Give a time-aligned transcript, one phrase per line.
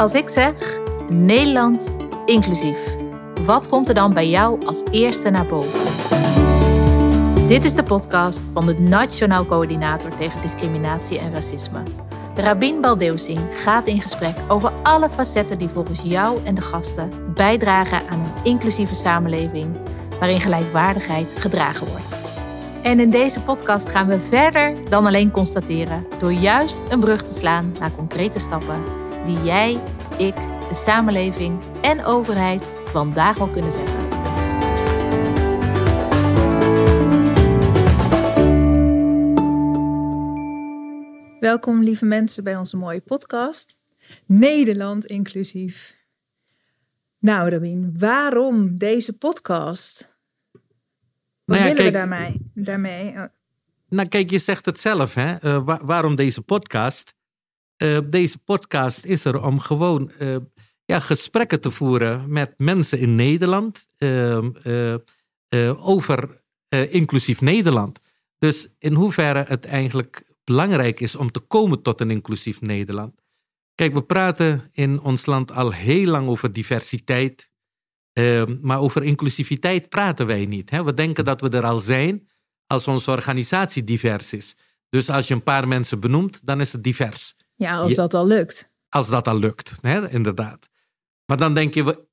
[0.00, 2.96] Als ik zeg Nederland inclusief,
[3.44, 5.80] wat komt er dan bij jou als eerste naar boven?
[7.46, 11.82] Dit is de podcast van de Nationaal Coördinator tegen Discriminatie en Racisme.
[12.34, 18.00] Rabin Baldeusing gaat in gesprek over alle facetten die volgens jou en de gasten bijdragen
[18.08, 19.76] aan een inclusieve samenleving
[20.18, 22.16] waarin gelijkwaardigheid gedragen wordt.
[22.82, 27.34] En in deze podcast gaan we verder dan alleen constateren door juist een brug te
[27.34, 29.72] slaan naar concrete stappen die jij,
[30.18, 30.34] ik,
[30.68, 34.08] de samenleving en overheid vandaag al kunnen zetten.
[41.40, 43.76] Welkom lieve mensen bij onze mooie podcast.
[44.26, 45.96] Nederland inclusief.
[47.18, 50.16] Nou Rabin, waarom deze podcast?
[51.44, 52.50] Wat Nou ja, willen we kijk- daarmee?
[52.54, 53.12] daarmee?
[53.12, 53.24] Oh,
[53.88, 55.34] Nou, kijk, je zegt het zelf, hè?
[55.34, 57.14] Eh, wa- waarom deze podcast?
[57.80, 60.36] Eh, deze podcast is er om gewoon eh,
[60.84, 64.50] ja, gesprekken te voeren met mensen in Nederland ehm,
[65.48, 66.42] eh, over
[66.90, 68.00] inclusief Nederland.
[68.38, 73.22] Dus in hoeverre het eigenlijk belangrijk is om te komen tot een inclusief Nederland.
[73.74, 77.50] Kijk, we praten in ons land al heel lang over diversiteit.
[78.12, 80.70] ehm, maar over inclusiviteit praten wij niet.
[80.70, 80.84] Hè?
[80.84, 82.28] We denken dat we er al zijn
[82.66, 84.56] als onze organisatie divers is.
[84.88, 87.34] Dus als je een paar mensen benoemt, dan is het divers.
[87.60, 88.70] Ja, als Je- dat al lukt.
[88.88, 90.10] Als dat al lukt, hè?
[90.10, 90.68] inderdaad.
[91.26, 92.06] Maar dan denk je,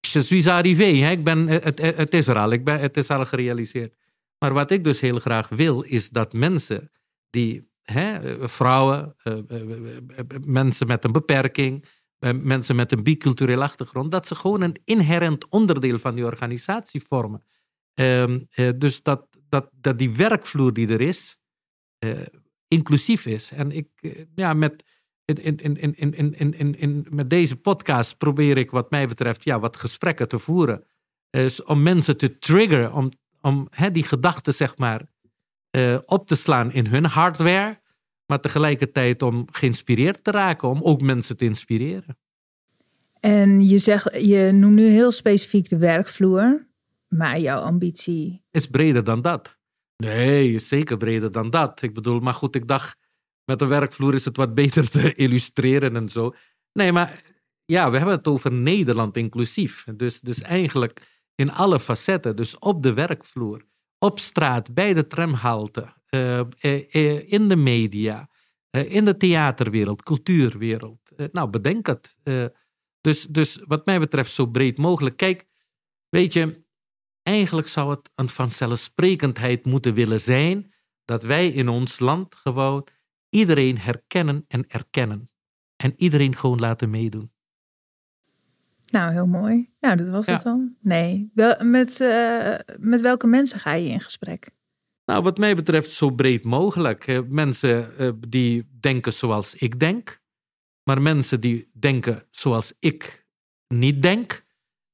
[0.00, 0.84] je suis arrivé.
[0.84, 1.10] Hè?
[1.10, 3.94] Ik ben, het, het, het is er al, ik ben, het is al gerealiseerd.
[4.38, 6.90] Maar wat ik dus heel graag wil, is dat mensen
[7.30, 11.84] die, hè, eh, vrouwen, eh, eh, eh, eh, mensen met een beperking,
[12.18, 17.02] eh, mensen met een biculturele achtergrond, dat ze gewoon een inherent onderdeel van die organisatie
[17.08, 17.42] vormen.
[17.94, 21.38] Ehm, eh, dus dat, dat, dat die werkvloer die er is,
[21.98, 22.10] eh,
[22.68, 23.50] inclusief is.
[23.50, 24.84] En ik, eh, ja, met,
[25.24, 29.44] in, in, in, in, in, in, in, met deze podcast probeer ik, wat mij betreft,
[29.44, 30.84] ja, wat gesprekken te voeren.
[31.30, 35.06] Dus om mensen te triggeren, om, om die gedachten, zeg maar,
[35.70, 37.80] eh, op te slaan in hun hardware.
[38.26, 42.18] Maar tegelijkertijd om geïnspireerd te raken, om ook mensen te inspireren.
[43.20, 46.66] En je, zegt, je noemt nu heel specifiek de werkvloer,
[47.08, 48.42] maar jouw ambitie.
[48.50, 49.57] is breder dan dat.
[50.02, 51.82] Nee, zeker breder dan dat.
[51.82, 52.98] Ik bedoel, maar goed, ik dacht,
[53.44, 56.34] met een werkvloer is het wat beter te illustreren en zo.
[56.72, 57.22] Nee, maar
[57.64, 59.84] ja, we hebben het over Nederland inclusief.
[59.96, 62.36] Dus, dus eigenlijk in alle facetten.
[62.36, 63.64] Dus op de werkvloer,
[63.98, 68.28] op straat, bij de tramhalte, eh, eh, eh, in de media,
[68.70, 71.12] in de theaterwereld, cultuurwereld.
[71.32, 72.18] Nou, bedenk het.
[73.00, 75.16] Dus, dus wat mij betreft zo breed mogelijk.
[75.16, 75.44] Kijk,
[76.08, 76.58] weet je,
[77.28, 80.72] eigenlijk zou het een vanzelfsprekendheid moeten willen zijn
[81.04, 82.86] dat wij in ons land gewoon
[83.28, 85.30] iedereen herkennen en erkennen.
[85.76, 87.30] En iedereen gewoon laten meedoen.
[88.86, 89.70] Nou, heel mooi.
[89.80, 90.32] Nou, dat was Ja.
[90.32, 90.76] het dan.
[90.80, 91.30] Nee.
[91.34, 94.50] Wel, met, eh, met welke mensen ga je in gesprek?
[95.04, 97.06] Nou, wat mij betreft zo breed mogelijk.
[97.06, 100.20] Eh, mensen eh, die denken zoals ik denk,
[100.82, 103.26] maar mensen die denken zoals ik
[103.68, 104.44] niet denk.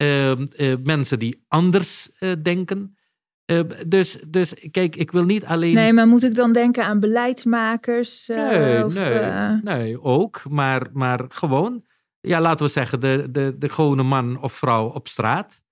[0.00, 0.30] Eh,
[0.72, 2.96] eh, mensen die anders eh, denken.
[3.44, 5.74] Eh, dus, dus kijk, ik wil niet alleen.
[5.74, 8.28] Nee, maar moet ik dan denken aan beleidsmakers?
[8.28, 10.42] eh, Nee, of, nee, nee, ook.
[10.48, 11.84] Maar, maar gewoon,
[12.20, 15.64] ja, laten we zeggen, de, de, de gewone man of vrouw op straat.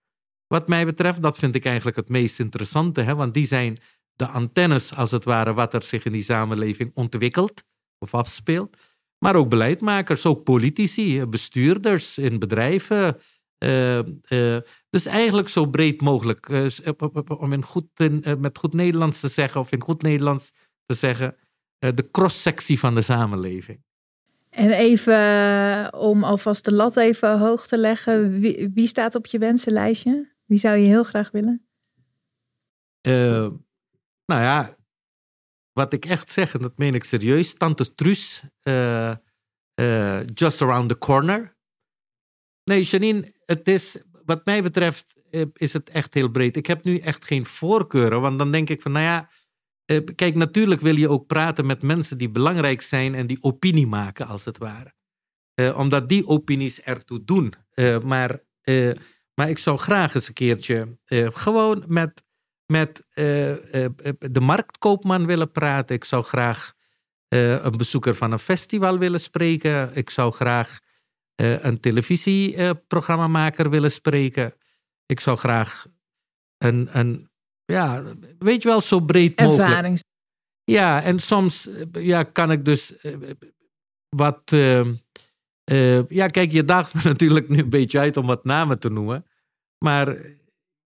[0.47, 3.01] Wat mij betreft, dat vind ik eigenlijk het meest interessante.
[3.01, 3.15] Hè?
[3.15, 3.79] Want die zijn
[4.13, 7.65] de antennes, als het ware, wat er zich in die samenleving ontwikkelt
[7.99, 8.77] of afspeelt.
[9.19, 13.17] Maar ook beleidmakers, ook politici, bestuurders in bedrijven.
[13.59, 16.49] Eh, eh, dus eigenlijk zo breed mogelijk.
[16.49, 16.93] eh,
[17.39, 20.53] om in goed, in, met goed Nederlands te zeggen, of in goed Nederlands
[20.87, 21.37] te zeggen
[21.79, 23.83] de cross-sectie van de samenleving.
[24.51, 28.41] En even om alvast de lat even hoog te leggen.
[28.41, 30.35] Wie, wie staat op je wensenlijstje?
[30.45, 31.63] Wie zou je heel graag willen?
[34.25, 34.77] Nou ja,
[35.73, 38.43] wat ik echt zeg, en dat meen ik serieus, Tante Truus,
[40.35, 41.57] just around the corner.
[42.65, 46.57] Nee, Janine, het is, wat mij betreft, eh, is het echt heel breed.
[46.57, 49.29] Ik heb nu echt geen voorkeuren, want dan denk ik van, nou ja,
[49.85, 53.87] eh, kijk, natuurlijk wil je ook praten met mensen die belangrijk zijn en die opinie
[53.87, 54.95] maken, als het ware.
[55.55, 57.55] Eh, omdat die opinies ertoe doen.
[58.03, 58.43] Maar,
[59.35, 60.99] maar ik zou graag eens een keertje
[61.33, 62.25] gewoon met,
[62.67, 63.07] met
[64.19, 65.97] de marktkoopman willen praten.
[65.97, 66.73] Ik zou graag
[67.29, 69.95] een bezoeker van een festival willen spreken.
[69.95, 70.79] Ik zou graag
[71.39, 74.55] eh, een televisieprogrammamaker willen spreken.
[75.07, 75.87] Ik zou graag
[76.59, 77.31] een, een,
[77.65, 78.05] ja,
[78.39, 79.69] weet je wel, zo breed mogelijk.
[79.69, 80.03] Ervarings.
[80.65, 83.15] Ja, en soms eh, ja, kan ik dus eh,
[84.09, 84.89] wat, eh,
[85.71, 88.91] Uh, ja, kijk, je daagt me natuurlijk nu een beetje uit om wat namen te
[88.91, 89.27] noemen.
[89.79, 90.17] Maar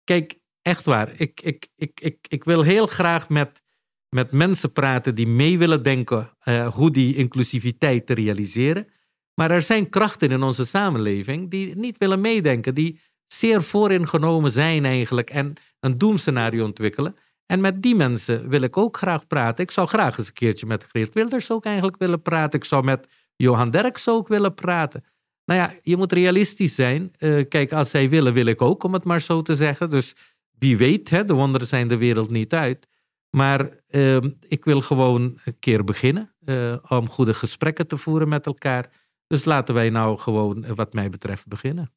[0.05, 1.13] kijk, echt waar.
[1.17, 3.63] Ik, ik, ik, ik, ik wil heel graag met,
[4.09, 8.87] met mensen praten die mee willen denken uh, hoe die inclusiviteit te realiseren.
[9.35, 14.85] Maar er zijn krachten in onze samenleving die niet willen meedenken, die zeer vooringenomen zijn
[14.85, 17.17] eigenlijk en een doemscenario ontwikkelen.
[17.47, 19.65] En met die mensen wil ik ook graag praten.
[19.65, 22.59] Ik zou graag eens een keertje met Geert Wilders ook eigenlijk willen praten.
[22.59, 25.05] Ik zou met Johan Derks ook willen praten.
[25.45, 27.13] Nou ja, je moet realistisch zijn.
[27.19, 29.91] Uh, kijk, als zij willen, wil ik ook, om het maar zo te zeggen.
[29.91, 30.15] Dus
[30.59, 32.89] wie weet, hè, de wonderen zijn de wereld niet uit.
[33.31, 34.17] Maar uh,
[34.49, 38.91] ik wil gewoon een keer beginnen uh, om goede gesprekken te voeren met elkaar.
[39.27, 41.93] Dus laten wij nou gewoon, wat mij betreft, beginnen.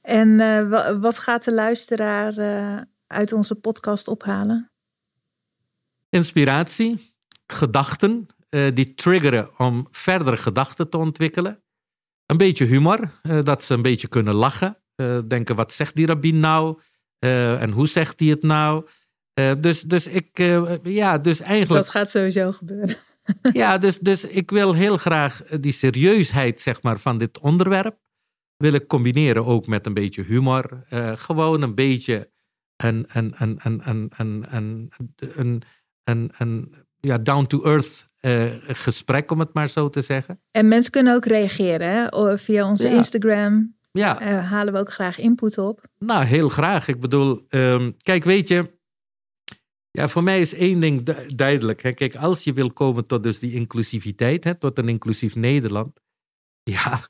[0.00, 0.38] En
[1.00, 2.34] wat gaat de luisteraar
[3.06, 4.70] uit onze podcast ophalen?
[6.08, 7.14] Inspiratie,
[7.46, 11.62] gedachten uh, die triggeren om verdere gedachten te ontwikkelen.
[12.26, 14.78] Een beetje humor, dat ze een beetje kunnen lachen.
[15.28, 16.80] Denken, wat zegt die rabbin nou?
[17.18, 18.86] en hoe zegt hij het nou?
[19.60, 20.38] dus, dus ik,
[20.82, 21.84] ja, dus eigenlijk...
[21.84, 22.96] Dat gaat sowieso gebeuren.
[23.52, 27.98] Ja, dus, dus ik wil heel graag die serieusheid, zeg maar, van dit onderwerp
[28.56, 30.84] wil ik combineren ook met een beetje humor.
[31.14, 32.30] gewoon een beetje
[32.76, 34.90] een, een, een, een, een, een, een,
[35.34, 35.62] een,
[36.04, 40.40] een, een ja, down-to-earth uh, gesprek, om het maar zo te zeggen.
[40.50, 42.38] En mensen kunnen ook reageren hè?
[42.38, 42.94] via onze Ja.
[42.94, 43.78] Instagram.
[43.92, 45.84] Ja, eh, halen we ook graag input op.
[45.98, 46.88] nou heel graag.
[46.88, 48.78] Ik bedoel, ehm, kijk, weet je,
[49.90, 51.82] ja, voor mij is één ding du- duidelijk.
[51.82, 51.92] Hè?
[51.92, 56.00] Kijk, als je wil komen tot dus die inclusiviteit, hè, tot een inclusief Nederland,
[56.62, 57.08] ja,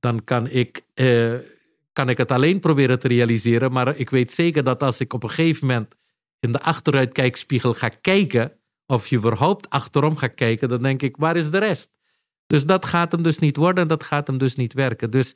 [0.00, 1.34] dan kan ik, eh,
[1.92, 3.72] kan ik het alleen proberen te realiseren.
[3.72, 5.94] Maar ik weet zeker dat als ik op een gegeven moment
[6.40, 8.52] in de achteruitkijkspiegel ga kijken,
[8.86, 11.90] of je überhaupt achterom gaat kijken, dan denk ik, waar is de rest?
[12.46, 15.10] Dus dat gaat hem dus niet worden en dat gaat hem dus niet werken.
[15.10, 15.34] Dus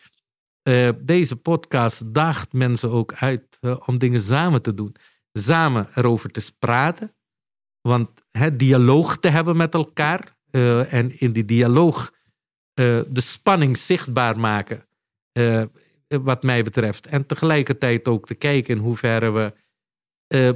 [0.63, 4.97] eh, deze podcast daagt mensen ook uit om dingen samen te doen.
[5.33, 7.13] Samen erover te praten.
[7.81, 10.41] Want dialoog te hebben met elkaar.
[10.51, 12.13] eh, en in die dialoog
[12.75, 14.87] eh, de spanning zichtbaar maken.
[15.33, 15.65] eh,
[16.07, 17.07] wat mij betreft.
[17.07, 19.53] En tegelijkertijd ook te kijken in hoeverre we.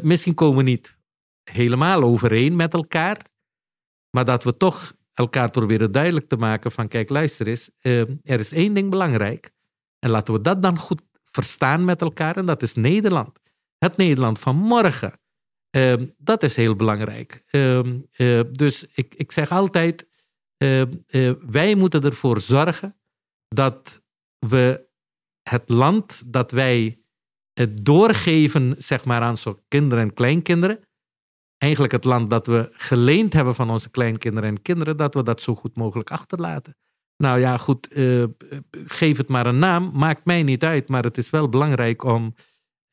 [0.03, 0.99] misschien komen we niet
[1.51, 3.27] helemaal overeen met elkaar.
[4.11, 7.71] Maar dat we toch elkaar proberen duidelijk te maken van kijk, luister eens,
[8.23, 9.51] er is één ding belangrijk.
[9.99, 12.37] En laten we dat dan goed verstaan met elkaar.
[12.37, 13.41] En dat is Nederland.
[13.79, 15.21] Het Nederland van morgen.
[15.71, 17.43] Ehm, dat is heel belangrijk.
[17.47, 20.09] Ehm, eh, dus ik, ik zeg altijd,
[20.57, 22.97] ehm, eh, wij moeten ervoor zorgen
[23.49, 24.03] dat
[24.39, 24.87] we
[25.43, 27.01] het land dat wij
[27.53, 30.81] het doorgeven zeg maar, aan zo'n kinderen en kleinkinderen,
[31.59, 35.43] eigenlijk het land dat we geleend hebben van onze kleinkinderen en kinderen, dat we dat
[35.43, 36.77] zo goed mogelijk achterlaten.
[37.17, 38.25] Nou ja, goed, eh,
[38.71, 42.35] geef het maar een naam, maakt mij niet uit, maar het is wel belangrijk om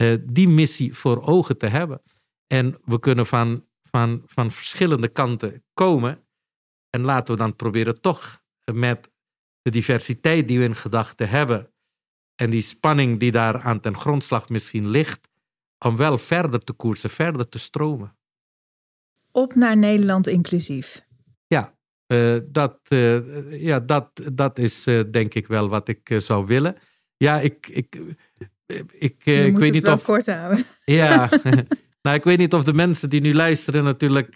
[0.03, 2.01] eh, die missie voor ogen te hebben.
[2.47, 6.23] En we kunnen van, van, van verschillende kanten komen.
[6.89, 9.11] En laten we dan proberen toch met
[9.61, 11.73] de diversiteit die we in gedachten hebben
[12.35, 15.29] en die spanning die daar aan ten grondslag misschien ligt,
[15.85, 18.17] om wel verder te koersen, verder te stromen.
[19.31, 21.05] Op naar Nederland inclusief.
[21.47, 21.77] Ja,
[22.07, 26.75] uh, dat, uh, ja dat, dat is uh, denk ik wel wat ik zou willen.
[27.17, 28.01] Ja, ik, ik,
[28.91, 30.03] ik, ik weet niet of.
[30.03, 30.65] kort houden.
[30.85, 31.29] Ja,
[32.03, 34.35] nou, ik weet niet of de mensen die nu luisteren natuurlijk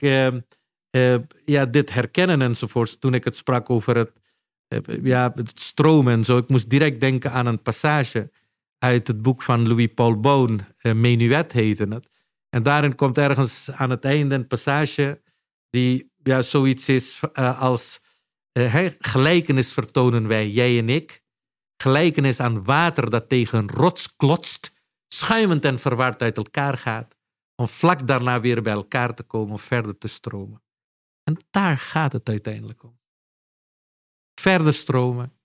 [1.46, 2.98] ja, dit herkennen enzovoorts.
[3.00, 4.12] Toen ik het sprak over het,
[5.04, 6.38] ja, het stromen en zo.
[6.38, 8.32] Ik moest direct denken aan een passage
[8.78, 12.10] uit het boek van Louis Paul Boon, Menuet heette het.
[12.50, 15.22] En daarin komt ergens aan het einde een passage
[15.70, 17.20] die ja, zoiets is
[17.60, 18.00] als
[19.00, 21.22] gelijkenis vertonen wij, jij en ik.
[21.78, 24.74] Gelijkenis aan water dat tegen een rots klotst,
[25.08, 27.18] schuimend en verward uit elkaar gaat,
[27.56, 30.64] om vlak daarna weer bij elkaar te komen of verder te stromen.
[31.24, 33.00] En daar gaat het uiteindelijk om.
[34.42, 35.38] Verder stromen,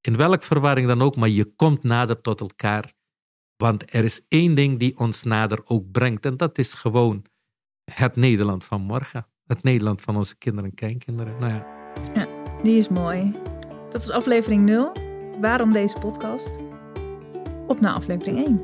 [0.00, 2.94] in welk verwarring dan ook, maar je komt nader tot elkaar.
[3.56, 7.24] Want er is één ding die ons nader ook brengt, en dat is gewoon
[7.92, 9.26] het Nederland van morgen.
[9.46, 11.40] Het Nederland van onze kinderen en kleinkinderen.
[11.40, 11.66] Nou ja.
[12.14, 12.26] ja,
[12.62, 13.32] die is mooi.
[13.90, 15.09] Dat is aflevering 0.
[15.40, 16.58] Waarom deze podcast?
[17.66, 18.60] Op naar aflevering 1.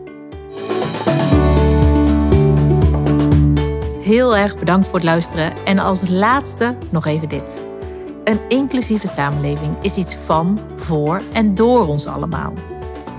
[4.00, 5.52] Heel erg bedankt voor het luisteren.
[5.64, 7.62] En als laatste nog even dit.
[8.24, 12.52] Een inclusieve samenleving is iets van, voor en door ons allemaal.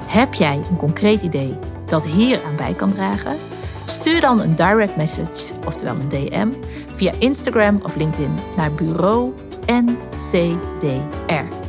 [0.06, 3.38] Heb jij een concreet idee dat hier aan bij kan dragen?
[3.86, 6.48] Stuur dan een direct message, oftewel een DM,
[6.94, 9.34] via Instagram of LinkedIn naar bureau
[9.66, 11.67] NCDR.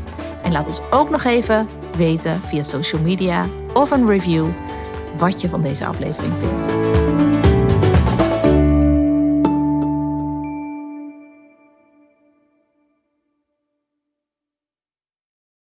[0.48, 4.46] En laat ons ook nog even weten via social media of een review
[5.16, 7.27] wat je van deze aflevering vindt.